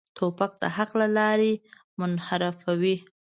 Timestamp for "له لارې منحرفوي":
1.01-2.95